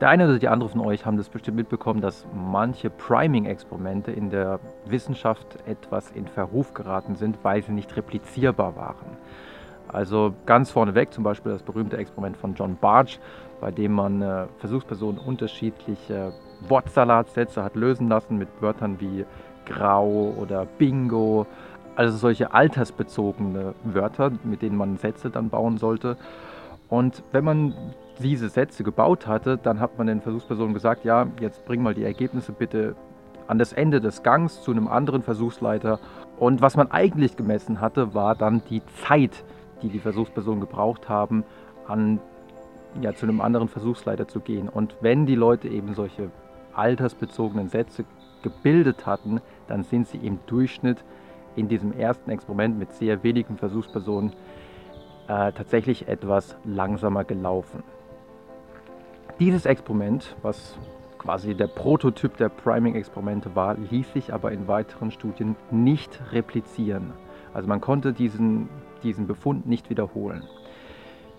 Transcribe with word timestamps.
Der 0.00 0.10
eine 0.10 0.26
oder 0.26 0.38
die 0.38 0.46
andere 0.46 0.68
von 0.68 0.80
euch 0.80 1.04
haben 1.04 1.16
das 1.16 1.28
bestimmt 1.28 1.56
mitbekommen, 1.56 2.00
dass 2.00 2.24
manche 2.32 2.88
Priming-Experimente 2.88 4.12
in 4.12 4.30
der 4.30 4.60
Wissenschaft 4.86 5.58
etwas 5.66 6.12
in 6.12 6.28
Verruf 6.28 6.72
geraten 6.72 7.16
sind, 7.16 7.38
weil 7.42 7.64
sie 7.64 7.72
nicht 7.72 7.96
replizierbar 7.96 8.76
waren. 8.76 9.16
Also 9.88 10.34
ganz 10.46 10.70
vorneweg 10.70 11.12
zum 11.12 11.24
Beispiel 11.24 11.50
das 11.50 11.62
berühmte 11.62 11.96
Experiment 11.96 12.36
von 12.36 12.54
John 12.54 12.76
Barge, 12.76 13.18
bei 13.60 13.72
dem 13.72 13.92
man 13.92 14.22
äh, 14.22 14.46
Versuchspersonen 14.58 15.18
unterschiedliche 15.18 16.32
Wortsalatsätze 16.68 17.64
hat 17.64 17.74
lösen 17.74 18.08
lassen 18.08 18.38
mit 18.38 18.48
Wörtern 18.60 19.00
wie 19.00 19.24
grau 19.66 20.32
oder 20.36 20.64
bingo, 20.64 21.46
also 21.96 22.16
solche 22.16 22.52
altersbezogene 22.52 23.74
Wörter, 23.82 24.30
mit 24.44 24.62
denen 24.62 24.76
man 24.76 24.96
Sätze 24.96 25.30
dann 25.30 25.48
bauen 25.48 25.78
sollte. 25.78 26.16
Und 26.88 27.22
wenn 27.32 27.44
man 27.44 27.74
diese 28.20 28.48
Sätze 28.48 28.82
gebaut 28.82 29.26
hatte, 29.26 29.58
dann 29.58 29.80
hat 29.80 29.98
man 29.98 30.06
den 30.06 30.20
Versuchspersonen 30.20 30.74
gesagt, 30.74 31.04
ja, 31.04 31.26
jetzt 31.40 31.64
bring 31.66 31.82
mal 31.82 31.94
die 31.94 32.04
Ergebnisse 32.04 32.52
bitte 32.52 32.96
an 33.46 33.58
das 33.58 33.72
Ende 33.72 34.00
des 34.00 34.22
Gangs 34.22 34.62
zu 34.62 34.70
einem 34.70 34.88
anderen 34.88 35.22
Versuchsleiter. 35.22 36.00
Und 36.38 36.60
was 36.60 36.76
man 36.76 36.90
eigentlich 36.90 37.36
gemessen 37.36 37.80
hatte, 37.80 38.14
war 38.14 38.34
dann 38.34 38.62
die 38.68 38.82
Zeit, 39.06 39.44
die 39.82 39.88
die 39.88 40.00
Versuchspersonen 40.00 40.60
gebraucht 40.60 41.08
haben, 41.08 41.44
an, 41.86 42.20
ja, 43.00 43.14
zu 43.14 43.26
einem 43.26 43.40
anderen 43.40 43.68
Versuchsleiter 43.68 44.28
zu 44.28 44.40
gehen. 44.40 44.68
Und 44.68 44.96
wenn 45.00 45.26
die 45.26 45.34
Leute 45.34 45.68
eben 45.68 45.94
solche 45.94 46.30
altersbezogenen 46.74 47.68
Sätze 47.68 48.04
gebildet 48.42 49.06
hatten, 49.06 49.40
dann 49.66 49.82
sind 49.82 50.06
sie 50.08 50.18
im 50.18 50.38
Durchschnitt 50.46 51.04
in 51.56 51.68
diesem 51.68 51.92
ersten 51.92 52.30
Experiment 52.30 52.78
mit 52.78 52.92
sehr 52.92 53.22
wenigen 53.24 53.56
Versuchspersonen 53.56 54.32
äh, 55.28 55.52
tatsächlich 55.52 56.08
etwas 56.08 56.56
langsamer 56.64 57.24
gelaufen. 57.24 57.82
Dieses 59.38 59.66
Experiment, 59.66 60.34
was 60.42 60.76
quasi 61.18 61.54
der 61.54 61.68
Prototyp 61.68 62.36
der 62.36 62.48
Priming-Experimente 62.48 63.54
war, 63.54 63.76
ließ 63.76 64.12
sich 64.12 64.32
aber 64.32 64.52
in 64.52 64.66
weiteren 64.66 65.10
Studien 65.10 65.56
nicht 65.70 66.20
replizieren. 66.32 67.12
Also 67.54 67.68
man 67.68 67.80
konnte 67.80 68.12
diesen, 68.12 68.68
diesen 69.02 69.26
Befund 69.26 69.66
nicht 69.66 69.90
wiederholen. 69.90 70.42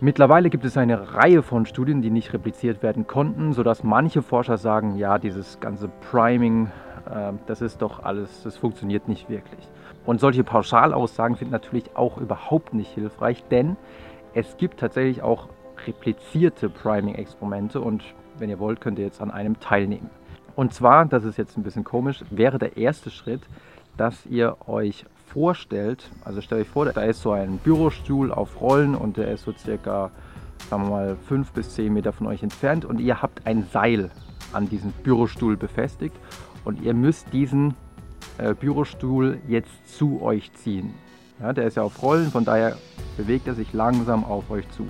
Mittlerweile 0.00 0.48
gibt 0.48 0.64
es 0.64 0.76
eine 0.76 1.14
Reihe 1.14 1.42
von 1.42 1.66
Studien, 1.66 2.02
die 2.02 2.10
nicht 2.10 2.32
repliziert 2.32 2.84
werden 2.84 3.08
konnten, 3.08 3.52
sodass 3.52 3.82
manche 3.82 4.22
Forscher 4.22 4.56
sagen, 4.56 4.96
ja, 4.96 5.18
dieses 5.18 5.58
ganze 5.58 5.88
Priming, 6.10 6.70
das 7.46 7.60
ist 7.60 7.82
doch 7.82 8.02
alles, 8.02 8.42
das 8.42 8.56
funktioniert 8.56 9.08
nicht 9.08 9.30
wirklich. 9.30 9.68
Und 10.04 10.20
solche 10.20 10.44
Pauschalaussagen 10.44 11.36
sind 11.36 11.50
natürlich 11.50 11.96
auch 11.96 12.18
überhaupt 12.18 12.74
nicht 12.74 12.92
hilfreich, 12.92 13.44
denn 13.50 13.76
es 14.34 14.56
gibt 14.56 14.80
tatsächlich 14.80 15.22
auch 15.22 15.48
replizierte 15.86 16.68
Priming-Experimente 16.68 17.80
und 17.80 18.02
wenn 18.38 18.50
ihr 18.50 18.58
wollt, 18.58 18.80
könnt 18.80 18.98
ihr 18.98 19.04
jetzt 19.04 19.20
an 19.20 19.30
einem 19.30 19.58
teilnehmen. 19.60 20.10
Und 20.54 20.74
zwar, 20.74 21.06
das 21.06 21.24
ist 21.24 21.38
jetzt 21.38 21.56
ein 21.56 21.62
bisschen 21.62 21.84
komisch, 21.84 22.24
wäre 22.30 22.58
der 22.58 22.76
erste 22.76 23.10
Schritt, 23.10 23.42
dass 23.96 24.26
ihr 24.26 24.56
euch 24.66 25.04
vorstellt, 25.26 26.10
also 26.24 26.40
stellt 26.40 26.62
euch 26.62 26.68
vor, 26.68 26.86
da 26.86 27.02
ist 27.02 27.22
so 27.22 27.32
ein 27.32 27.58
Bürostuhl 27.58 28.32
auf 28.32 28.60
Rollen 28.60 28.94
und 28.94 29.16
der 29.16 29.30
ist 29.30 29.44
so 29.44 29.52
circa, 29.52 30.10
sagen 30.70 30.84
wir 30.84 30.90
mal, 30.90 31.16
fünf 31.16 31.52
bis 31.52 31.74
zehn 31.74 31.92
Meter 31.92 32.12
von 32.12 32.26
euch 32.26 32.42
entfernt 32.42 32.84
und 32.84 33.00
ihr 33.00 33.20
habt 33.22 33.46
ein 33.46 33.66
Seil 33.72 34.10
an 34.52 34.68
diesem 34.68 34.92
Bürostuhl 34.92 35.56
befestigt 35.56 36.16
und 36.64 36.82
ihr 36.82 36.94
müsst 36.94 37.32
diesen 37.32 37.74
äh, 38.38 38.54
Bürostuhl 38.54 39.40
jetzt 39.48 39.96
zu 39.96 40.22
euch 40.22 40.52
ziehen. 40.54 40.94
Ja, 41.40 41.52
der 41.52 41.66
ist 41.66 41.76
ja 41.76 41.82
auf 41.82 42.02
Rollen, 42.02 42.30
von 42.30 42.44
daher 42.44 42.76
bewegt 43.16 43.46
er 43.46 43.54
sich 43.54 43.72
langsam 43.72 44.24
auf 44.24 44.50
euch 44.50 44.68
zu. 44.70 44.86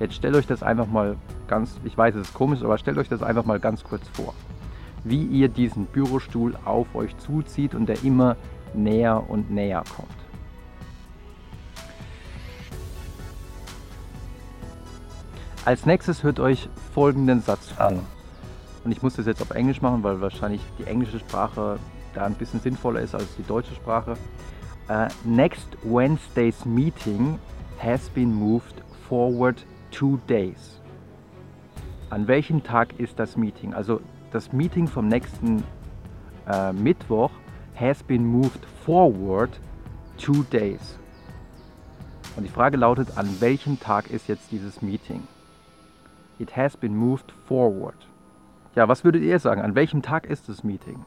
Jetzt 0.00 0.14
stellt 0.14 0.36
euch 0.36 0.46
das 0.46 0.62
einfach 0.62 0.86
mal 0.86 1.16
ganz, 1.48 1.80
ich 1.84 1.96
weiß, 1.96 2.14
es 2.14 2.28
ist 2.28 2.34
komisch, 2.34 2.62
aber 2.62 2.78
stellt 2.78 2.98
euch 2.98 3.08
das 3.08 3.22
einfach 3.22 3.44
mal 3.44 3.58
ganz 3.58 3.82
kurz 3.82 4.06
vor. 4.12 4.34
Wie 5.04 5.24
ihr 5.24 5.48
diesen 5.48 5.86
Bürostuhl 5.86 6.56
auf 6.64 6.94
euch 6.94 7.16
zuzieht 7.18 7.74
und 7.74 7.88
der 7.88 8.04
immer 8.04 8.36
näher 8.74 9.28
und 9.28 9.50
näher 9.50 9.82
kommt. 9.96 10.08
Als 15.64 15.84
nächstes 15.84 16.22
hört 16.22 16.40
euch 16.40 16.68
folgenden 16.94 17.42
Satz 17.42 17.74
an. 17.78 18.00
Und 18.88 18.92
ich 18.92 19.02
muss 19.02 19.16
das 19.16 19.26
jetzt 19.26 19.42
auf 19.42 19.50
Englisch 19.50 19.82
machen, 19.82 20.02
weil 20.02 20.22
wahrscheinlich 20.22 20.62
die 20.78 20.84
englische 20.84 21.18
Sprache 21.18 21.78
da 22.14 22.24
ein 22.24 22.32
bisschen 22.32 22.58
sinnvoller 22.58 23.02
ist 23.02 23.14
als 23.14 23.36
die 23.36 23.42
deutsche 23.42 23.74
Sprache. 23.74 24.16
Uh, 24.88 25.08
next 25.24 25.76
Wednesday's 25.84 26.64
meeting 26.64 27.38
has 27.78 28.08
been 28.08 28.32
moved 28.32 28.76
forward 29.06 29.62
two 29.90 30.18
days. 30.26 30.80
An 32.08 32.26
welchem 32.28 32.62
Tag 32.62 32.98
ist 32.98 33.18
das 33.18 33.36
Meeting? 33.36 33.74
Also 33.74 34.00
das 34.32 34.54
Meeting 34.54 34.88
vom 34.88 35.06
nächsten 35.06 35.64
äh, 36.48 36.72
Mittwoch 36.72 37.32
has 37.78 38.02
been 38.02 38.24
moved 38.24 38.64
forward 38.86 39.50
two 40.16 40.44
days. 40.44 40.98
Und 42.36 42.44
die 42.44 42.50
Frage 42.50 42.78
lautet, 42.78 43.18
an 43.18 43.28
welchem 43.40 43.78
Tag 43.78 44.10
ist 44.10 44.28
jetzt 44.28 44.50
dieses 44.50 44.80
Meeting? 44.80 45.24
It 46.38 46.56
has 46.56 46.74
been 46.74 46.96
moved 46.96 47.30
forward. 47.46 48.08
Ja, 48.74 48.88
was 48.88 49.04
würdet 49.04 49.22
ihr 49.22 49.38
sagen? 49.38 49.62
An 49.62 49.74
welchem 49.74 50.02
Tag 50.02 50.26
ist 50.26 50.48
das 50.48 50.62
Meeting? 50.62 51.04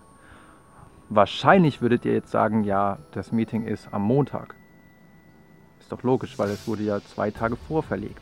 Wahrscheinlich 1.09 1.81
würdet 1.81 2.05
ihr 2.05 2.13
jetzt 2.13 2.31
sagen, 2.31 2.63
ja, 2.63 2.97
das 3.11 3.31
Meeting 3.31 3.65
ist 3.65 3.89
am 3.91 4.01
Montag. 4.01 4.55
Ist 5.79 5.91
doch 5.91 6.03
logisch, 6.03 6.39
weil 6.39 6.49
es 6.49 6.67
wurde 6.67 6.83
ja 6.83 6.99
zwei 7.01 7.31
Tage 7.31 7.55
vorverlegt. 7.55 8.21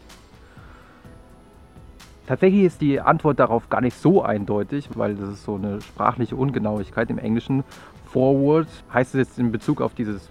Tatsächlich 2.28 2.64
ist 2.64 2.82
die 2.82 3.02
Antwort 3.02 3.40
darauf 3.40 3.70
gar 3.70 3.82
nicht 3.82 3.98
so 3.98 4.22
eindeutig, 4.22 4.90
weil 4.96 5.16
das 5.16 5.30
ist 5.30 5.44
so 5.46 5.56
eine 5.56 5.82
sprachliche 5.82 6.36
Ungenauigkeit 6.36 7.10
im 7.10 7.18
Englischen. 7.18 7.64
Forward 8.06 8.68
heißt 8.94 9.16
es 9.16 9.30
jetzt 9.30 9.40
in 9.40 9.52
Bezug 9.52 9.82
auf 9.82 9.96
dieses 9.96 10.30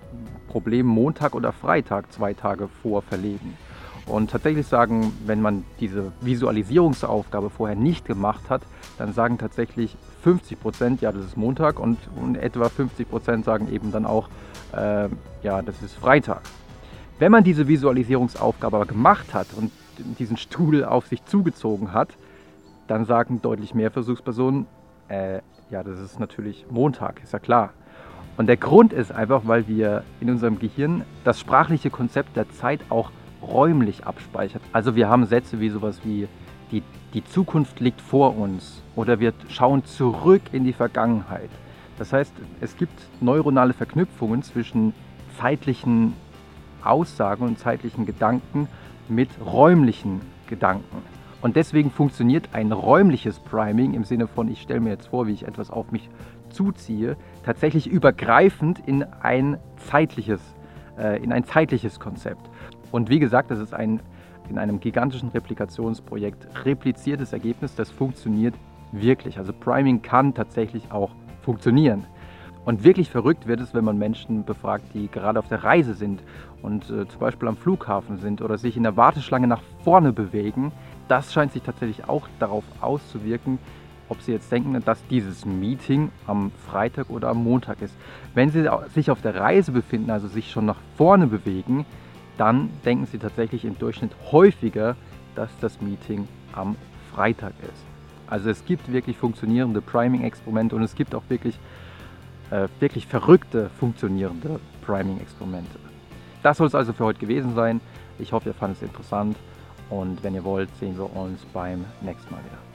Problem 0.49 0.87
Montag 0.87 1.35
oder 1.35 1.53
Freitag 1.53 2.13
zwei 2.13 2.35
Tage 2.35 2.69
vorverlegen. 2.69 3.57
Und 4.09 4.31
tatsächlich 4.31 4.67
sagen, 4.67 5.13
wenn 5.27 5.43
man 5.43 5.65
diese 5.81 6.13
Visualisierungsaufgabe 6.23 7.51
vorher 7.51 7.77
nicht 7.77 8.07
gemacht 8.07 8.49
hat, 8.49 8.63
dann 8.97 9.13
sagen 9.13 9.39
tatsächlich 9.39 9.97
50 10.23 10.61
Prozent, 10.61 11.01
ja, 11.01 11.13
das 11.13 11.25
ist 11.25 11.37
Montag 11.37 11.79
und, 11.79 11.99
und 12.17 12.37
etwa 12.37 12.69
50 12.69 13.09
Prozent 13.09 13.45
sagen 13.45 13.71
eben 13.73 13.93
dann 13.93 14.07
auch, 14.07 14.29
äh, 14.73 15.09
ja, 15.43 15.63
das 15.63 15.83
ist 15.83 15.95
Freitag. 15.95 16.41
Wenn 17.19 17.33
man 17.33 17.45
diese 17.45 17.69
Visualisierungsaufgabe 17.69 18.77
aber 18.77 18.87
gemacht 18.87 19.35
hat 19.35 19.49
und 19.57 19.71
diesen 20.19 20.37
Stuhl 20.37 20.85
auf 20.85 21.07
sich 21.07 21.25
zugezogen 21.25 21.93
hat, 21.93 22.11
dann 22.87 23.05
sagen 23.05 23.43
deutlich 23.43 23.75
mehr 23.75 23.91
Versuchspersonen, 23.91 24.67
äh, 25.09 25.41
ja, 25.71 25.83
das 25.83 26.01
ist 26.01 26.19
natürlich 26.19 26.67
Montag, 26.71 27.23
ist 27.23 27.33
ja 27.33 27.39
klar. 27.39 27.71
Und 28.37 28.47
der 28.47 28.57
Grund 28.57 28.93
ist 28.93 29.11
einfach, 29.11 29.43
weil 29.47 29.67
wir 29.67 30.05
in 30.21 30.31
unserem 30.31 30.59
Gehirn 30.59 31.05
das 31.25 31.41
sprachliche 31.41 31.91
Konzept 31.91 32.37
der 32.37 32.49
Zeit 32.51 32.81
auch 32.89 33.11
räumlich 33.43 34.07
abspeichert. 34.07 34.63
Also 34.73 34.95
wir 34.95 35.09
haben 35.09 35.27
Sätze 35.27 35.61
wie 35.61 35.69
sowas 35.69 36.01
wie 36.05 36.29
die, 36.71 36.83
die 37.15 37.25
Zukunft 37.25 37.81
liegt 37.81 38.01
vor 38.01 38.37
uns 38.37 38.83
oder 38.97 39.21
wir 39.21 39.33
schauen 39.49 39.85
zurück 39.85 40.43
in 40.53 40.65
die 40.65 40.73
Vergangenheit. 40.73 41.51
Das 41.99 42.13
heißt, 42.13 42.33
es 42.61 42.77
gibt 42.77 42.99
neuronale 43.21 43.73
Verknüpfungen 43.73 44.43
zwischen 44.43 44.93
zeitlichen 45.39 46.15
Aussagen 46.85 47.45
und 47.45 47.59
zeitlichen 47.59 48.07
Gedanken 48.07 48.69
mit 49.09 49.29
räumlichen 49.45 50.21
Gedanken. 50.47 51.03
Und 51.41 51.57
deswegen 51.57 51.91
funktioniert 51.91 52.49
ein 52.53 52.73
räumliches 52.73 53.39
Priming 53.39 53.95
im 53.95 54.05
Sinne 54.05 54.27
von, 54.27 54.49
ich 54.49 54.61
stelle 54.61 54.81
mir 54.81 54.91
jetzt 54.91 55.09
vor, 55.09 55.27
wie 55.27 55.33
ich 55.33 55.47
etwas 55.47 55.71
auf 55.71 55.93
mich 55.93 56.09
zuziehe, 56.51 57.17
tatsächlich 57.45 57.87
übergreifend 57.87 58.81
in 58.87 59.05
ein 59.05 59.59
zeitliches, 59.77 60.41
äh, 60.99 61.23
in 61.23 61.33
ein 61.33 61.45
zeitliches 61.45 62.01
Konzept. 62.01 62.51
Und 62.91 63.11
wie 63.11 63.19
gesagt, 63.19 63.51
das 63.51 63.59
ist 63.59 63.75
ein 63.75 64.01
in 64.49 64.59
einem 64.59 64.81
gigantischen 64.81 65.29
Replikationsprojekt 65.29 66.49
repliziertes 66.65 67.33
Ergebnis, 67.33 67.75
das 67.75 67.91
funktioniert 67.91 68.55
wirklich. 68.93 69.39
Also 69.39 69.53
Priming 69.53 70.03
kann 70.03 70.35
tatsächlich 70.35 70.91
auch 70.91 71.11
funktionieren. 71.43 72.05
Und 72.65 72.85
wirklich 72.85 73.09
verrückt 73.09 73.47
wird 73.47 73.61
es, 73.61 73.73
wenn 73.73 73.85
man 73.85 73.99
Menschen 73.99 74.45
befragt, 74.45 74.85
die 74.93 75.09
gerade 75.09 75.39
auf 75.39 75.49
der 75.49 75.65
Reise 75.65 75.95
sind 75.95 76.23
und 76.61 76.85
äh, 76.91 77.09
zum 77.09 77.21
Beispiel 77.21 77.49
am 77.49 77.57
Flughafen 77.57 78.19
sind 78.19 78.43
oder 78.43 78.59
sich 78.59 78.77
in 78.77 78.83
der 78.83 78.97
Warteschlange 78.97 79.47
nach 79.47 79.63
vorne 79.85 80.13
bewegen. 80.13 80.73
Das 81.09 81.33
scheint 81.33 81.53
sich 81.53 81.63
tatsächlich 81.63 82.09
auch 82.09 82.29
darauf 82.39 82.65
auszuwirken, 82.81 83.59
ob 84.11 84.21
sie 84.21 84.33
jetzt 84.33 84.53
denken, 84.53 84.83
dass 84.85 85.03
dieses 85.07 85.47
Meeting 85.47 86.11
am 86.27 86.51
Freitag 86.67 87.09
oder 87.09 87.29
am 87.29 87.43
Montag 87.43 87.81
ist. 87.81 87.95
Wenn 88.35 88.51
sie 88.51 88.69
sich 88.93 89.11
auf 89.11 89.23
der 89.23 89.37
Reise 89.37 89.73
befinden, 89.73 90.11
also 90.11 90.29
sich 90.29 90.51
schon 90.51 90.67
nach 90.67 90.81
vorne 90.97 91.27
bewegen, 91.27 91.87
dann 92.39 92.71
denken 92.85 93.07
sie 93.07 93.19
tatsächlich 93.19 93.65
im 93.65 93.79
Durchschnitt 93.79 94.13
häufiger, 94.33 94.97
dass 95.35 95.51
das 95.61 95.81
Meeting 95.81 96.27
am 96.53 96.77
Freitag 97.15 97.53
ist. 97.63 97.85
Also 98.27 98.51
es 98.51 98.65
gibt 98.65 98.91
wirklich 98.93 99.17
funktionierende 99.17 99.81
Priming-Experimente 99.81 100.75
und 100.77 100.83
es 100.83 100.95
gibt 100.95 101.15
auch 101.15 101.23
wirklich 101.29 101.59
äh, 102.51 102.69
wirklich 102.81 103.07
verrückte, 103.07 103.71
funktionierende 103.79 104.61
Priming-Experimente. 104.87 105.79
Das 106.43 106.59
soll 106.59 106.67
es 106.67 106.75
also 106.75 106.93
für 106.93 107.05
heute 107.05 107.19
gewesen 107.19 107.55
sein. 107.55 107.81
Ich 108.19 108.33
hoffe, 108.33 108.51
ihr 108.51 108.55
fandet 108.55 108.79
es 108.79 108.83
interessant 108.83 109.37
und 109.91 110.23
wenn 110.23 110.35
ihr 110.35 110.45
wollt, 110.45 110.75
sehen 110.79 110.97
wir 110.97 111.15
uns 111.15 111.45
beim 111.53 111.85
nächsten 112.01 112.33
Mal 112.33 112.41
wieder. 112.41 112.68